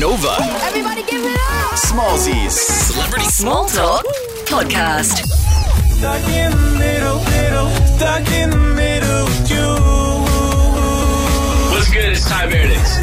[0.00, 0.34] Nova.
[0.62, 1.76] Everybody give it up!
[1.76, 2.58] Smallzy's.
[2.58, 4.02] Celebrity Small Talk
[4.46, 5.26] Podcast.
[5.92, 9.66] Stuck in the middle, middle, stuck in the middle with you.
[11.70, 12.12] What's good?
[12.12, 12.96] It's Tai Verdes.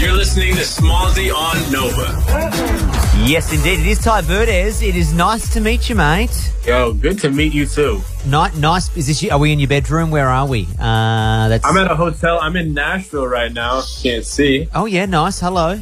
[0.00, 2.85] You're listening to Smallzy on Nova.
[3.26, 3.80] Yes, indeed.
[3.80, 4.82] It is Tai Verdes.
[4.82, 6.30] It is nice to meet you, mate.
[6.64, 8.00] Yo, good to meet you too.
[8.24, 8.94] Ni- nice.
[8.96, 9.20] Is this?
[9.22, 10.10] you- Are we in your bedroom?
[10.12, 10.68] Where are we?
[10.78, 11.66] Uh, that's.
[11.66, 12.38] I'm at a hotel.
[12.40, 13.82] I'm in Nashville right now.
[14.02, 14.68] Can't see.
[14.74, 15.40] oh yeah, nice.
[15.40, 15.80] Hello.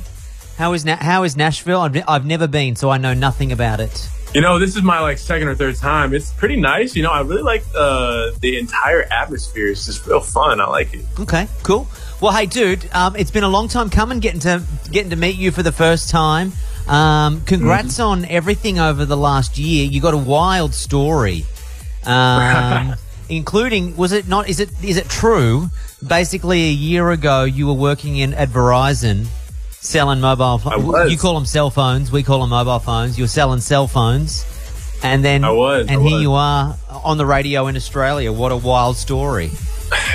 [0.57, 1.81] How is Na- How is Nashville?
[1.81, 4.09] I've, I've never been, so I know nothing about it.
[4.35, 6.13] You know, this is my like second or third time.
[6.13, 6.97] It's pretty nice.
[6.97, 9.69] You know, I really like uh, the entire atmosphere.
[9.69, 10.61] It's just real fun.
[10.61, 11.05] I like it.
[11.21, 11.87] Okay, cool.
[12.21, 15.37] Well, hey, dude, um, it's been a long time coming getting to getting to meet
[15.37, 16.53] you for the first time.
[16.89, 19.87] Um, congrats on everything over the last year.
[19.87, 21.45] You got a wild story,
[22.05, 22.97] um,
[23.29, 24.49] including was it not?
[24.49, 25.69] Is it is it true?
[26.05, 29.29] Basically, a year ago, you were working in at Verizon
[29.85, 30.59] selling mobile.
[30.59, 31.13] Phones.
[31.13, 32.11] You call them cell phones.
[32.11, 33.19] We call them mobile phones.
[33.19, 34.45] You're selling cell phones,
[35.03, 38.33] and then I was, and I here you are on the radio in Australia.
[38.33, 39.51] What a wild story!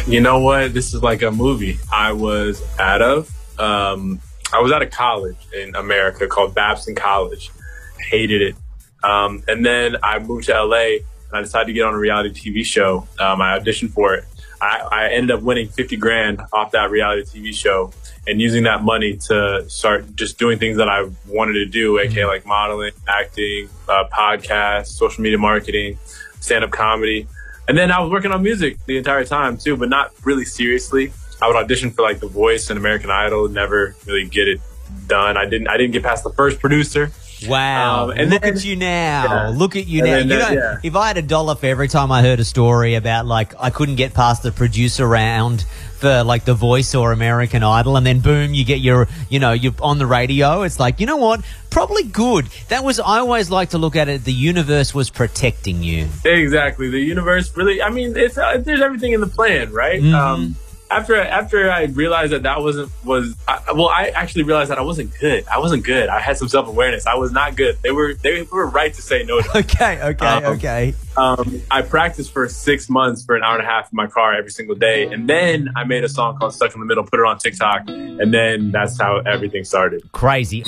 [0.07, 0.73] You know what?
[0.73, 1.77] This is like a movie.
[1.91, 3.29] I was out of.
[3.59, 4.19] Um,
[4.51, 7.51] I was at a college in America called Babson College.
[7.99, 8.55] Hated it.
[9.03, 11.03] Um, and then I moved to LA and
[11.33, 13.07] I decided to get on a reality TV show.
[13.19, 14.25] Um, I auditioned for it.
[14.61, 17.91] I, I ended up winning 50 grand off that reality TV show
[18.27, 22.25] and using that money to start just doing things that I wanted to do, aka
[22.25, 25.97] like modeling, acting, uh, podcasts, social media marketing,
[26.39, 27.27] stand up comedy.
[27.67, 31.13] And then I was working on music the entire time too, but not really seriously.
[31.41, 34.59] I would audition for like The Voice and American Idol, never really get it
[35.07, 35.37] done.
[35.37, 35.67] I didn't.
[35.67, 37.11] I didn't get past the first producer.
[37.47, 38.05] Wow.
[38.05, 39.23] Um, and Look then- at you now.
[39.29, 39.49] Yeah.
[39.55, 40.15] Look at you And now.
[40.17, 40.77] then you know, yeah.
[40.83, 43.69] if I had a dollar for every time I heard a story about like I
[43.69, 45.63] couldn't get past the producer round
[45.99, 49.51] for like The Voice or American Idol and then boom you get your you know
[49.51, 53.49] you're on the radio it's like you know what probably good that was I always
[53.51, 56.89] like to look at it the universe was protecting you Exactly.
[56.89, 57.81] The universe really.
[57.81, 60.01] I mean, it's uh, there's everything in the plan, right?
[60.01, 60.13] Mhm.
[60.13, 60.55] Um,
[60.91, 64.81] after after I realized that that wasn't was I, well, I actually realized that I
[64.81, 65.47] wasn't good.
[65.47, 66.09] I wasn't good.
[66.09, 67.05] I had some self awareness.
[67.05, 67.77] I was not good.
[67.81, 69.41] They were they were right to say no.
[69.41, 73.63] To okay okay Um, okay um, I practiced for six months for an hour and
[73.63, 76.53] a half in my car every single day, and then I made a song called
[76.53, 80.09] "Stuck in the Middle," put it on TikTok, and then that's how everything started.
[80.13, 80.63] crazy.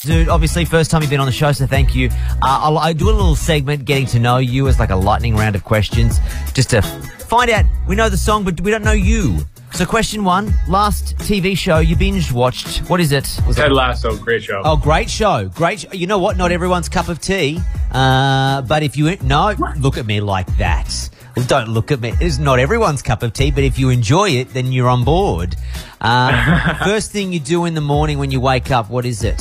[0.00, 2.08] Dude, obviously, first time you've been on the show, so thank you.
[2.10, 5.36] Uh, I'll, I do a little segment getting to know you as like a lightning
[5.36, 6.18] round of questions,
[6.52, 7.64] just to find out.
[7.86, 9.38] We know the song, but we don't know you.
[9.74, 12.78] So, question one: Last TV show you binge watched?
[12.90, 13.40] What is it?
[13.46, 14.60] Was Ted Lasso, great show.
[14.64, 15.48] Oh, great show!
[15.54, 15.80] Great.
[15.80, 16.36] Sh- you know what?
[16.36, 17.58] Not everyone's cup of tea.
[17.90, 21.10] Uh, but if you no, look at me like that.
[21.46, 22.12] Don't look at me.
[22.20, 25.56] It's not everyone's cup of tea, but if you enjoy it, then you're on board.
[26.00, 29.40] Uh, first thing you do in the morning when you wake up, what is it?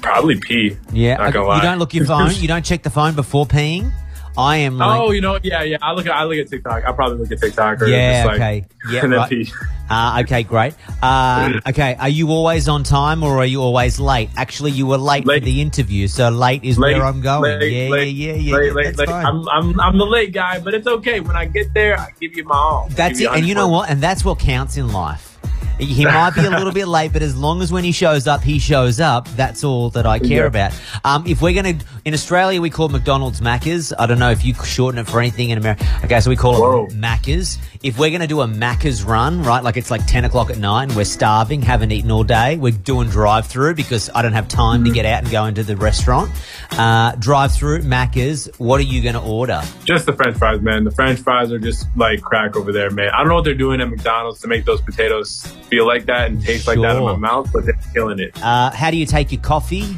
[0.00, 0.76] Probably pee.
[0.92, 1.56] Yeah, not gonna lie.
[1.56, 2.30] you don't look your phone.
[2.34, 3.92] You don't check the phone before peeing.
[4.38, 5.78] I am like, Oh, you know, yeah, yeah.
[5.80, 6.84] I look at I look at TikTok.
[6.86, 9.52] I probably look at TikTok or yeah, just like, okay, yeah, right.
[9.88, 10.74] Uh, okay, great.
[11.00, 14.28] Uh, okay, are you always on time or are you always late?
[14.36, 15.40] Actually, you were late, Late.
[15.42, 17.60] for the interview, so late is Late, where I'm going.
[17.60, 18.90] late, yeah, late, yeah, yeah, yeah, yeah.
[18.90, 19.26] That's fine.
[19.26, 21.20] I'm, I'm I'm the late guy, but it's okay.
[21.20, 22.88] When I get there, I give you my all.
[22.90, 23.30] That's it.
[23.30, 23.88] And you know what?
[23.88, 25.35] And that's what counts in life.
[25.78, 28.42] He might be a little bit late, but as long as when he shows up,
[28.42, 30.46] he shows up, that's all that I care Yeah.
[30.46, 30.72] about.
[31.04, 33.92] Um, if we're going to, in Australia, we call McDonald's Maccas.
[33.98, 35.86] I don't know if you shorten it for anything in America.
[36.04, 36.86] Okay, so we call Whoa.
[36.86, 37.58] it Maccas.
[37.82, 40.58] If we're going to do a Macca's run, right, like it's like 10 o'clock at
[40.58, 44.48] night, we're starving, haven't eaten all day, we're doing drive through because I don't have
[44.48, 46.30] time to get out and go into the restaurant.
[46.72, 49.62] Uh, drive through Macca's, what are you going to order?
[49.84, 50.84] Just the French fries, man.
[50.84, 53.10] The French fries are just like crack over there, man.
[53.12, 56.30] I don't know what they're doing at McDonald's to make those potatoes feel like that
[56.30, 58.40] and taste like that in my mouth, but they're killing it.
[58.42, 59.96] Uh, how do you take your coffee?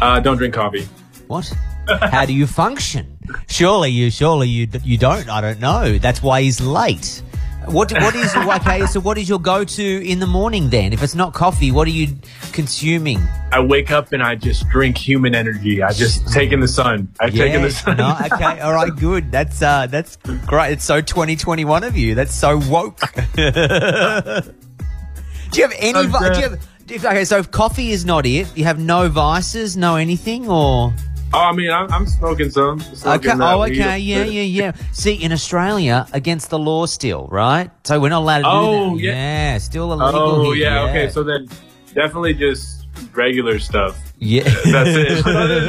[0.00, 0.88] Uh, don't drink coffee.
[1.26, 1.52] What?
[1.88, 3.18] How do you function?
[3.48, 5.28] Surely you, surely you, you don't.
[5.28, 5.98] I don't know.
[5.98, 7.22] That's why he's late.
[7.66, 8.86] What, what is okay?
[8.86, 10.92] So, what is your go-to in the morning then?
[10.94, 12.16] If it's not coffee, what are you
[12.52, 13.20] consuming?
[13.52, 15.82] I wake up and I just drink human energy.
[15.82, 17.12] I just take in the sun.
[17.20, 17.98] I take in the sun.
[17.98, 19.30] no, okay, all right, good.
[19.30, 20.16] That's uh, that's
[20.46, 20.72] great.
[20.72, 22.14] It's so 2021 of you.
[22.14, 23.00] That's so woke.
[25.50, 25.98] do you have any?
[25.98, 28.78] I'm vi- do you have, if, okay, so if coffee is not it, you have
[28.78, 30.92] no vices, no anything, or
[31.34, 32.80] Oh, I mean, I'm, I'm smoking some.
[32.80, 33.38] Smoking Okay.
[33.38, 33.78] that Oh, weed.
[33.78, 33.98] okay.
[33.98, 34.72] Yeah, yeah, yeah.
[34.92, 37.70] See, in Australia, against the law still, right?
[37.84, 39.02] So we're not allowed to do Oh, that.
[39.02, 39.58] yeah.
[39.58, 40.18] still illegal.
[40.18, 40.84] Oh, here, yeah.
[40.84, 41.10] Okay.
[41.10, 41.46] So then
[41.92, 43.98] definitely just regular stuff.
[44.18, 44.44] yeah.
[44.44, 45.26] That's it.
[45.26, 45.68] Other than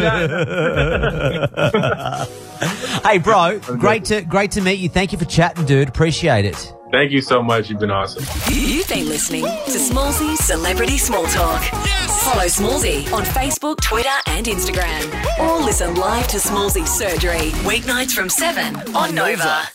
[1.51, 2.29] that-
[3.05, 4.87] hey, bro, great to great to meet you.
[4.87, 5.89] Thank you for chatting, dude.
[5.89, 6.73] Appreciate it.
[6.91, 7.69] Thank you so much.
[7.69, 8.24] You've been awesome.
[8.51, 11.63] You've been listening to Smallzy Celebrity Small Talk.
[12.24, 15.39] Follow Smallzy on Facebook, Twitter, and Instagram.
[15.39, 19.69] Or listen live to Smallzy Surgery, weeknights from 7 on Nova.